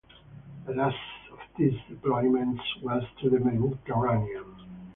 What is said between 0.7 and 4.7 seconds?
last of these deployments was to the Mediterranean.